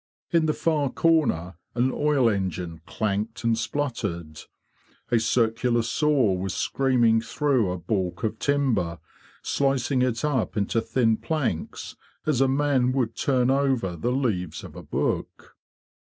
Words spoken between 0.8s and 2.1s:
corner an